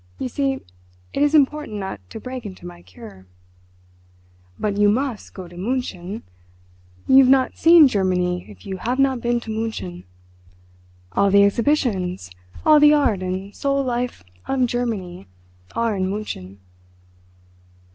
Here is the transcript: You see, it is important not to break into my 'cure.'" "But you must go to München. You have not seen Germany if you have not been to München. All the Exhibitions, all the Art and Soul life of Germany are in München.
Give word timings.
You 0.17 0.29
see, 0.29 0.53
it 1.13 1.21
is 1.21 1.35
important 1.35 1.77
not 1.77 1.99
to 2.09 2.19
break 2.19 2.43
into 2.43 2.65
my 2.65 2.81
'cure.'" 2.81 3.27
"But 4.57 4.77
you 4.77 4.89
must 4.89 5.35
go 5.35 5.47
to 5.47 5.55
München. 5.55 6.23
You 7.07 7.17
have 7.17 7.29
not 7.29 7.55
seen 7.55 7.87
Germany 7.87 8.49
if 8.49 8.65
you 8.65 8.77
have 8.77 8.97
not 8.97 9.21
been 9.21 9.39
to 9.41 9.51
München. 9.51 10.05
All 11.11 11.29
the 11.29 11.43
Exhibitions, 11.43 12.31
all 12.65 12.79
the 12.79 12.95
Art 12.95 13.21
and 13.21 13.55
Soul 13.55 13.83
life 13.83 14.23
of 14.47 14.65
Germany 14.65 15.27
are 15.75 15.95
in 15.95 16.07
München. 16.07 16.57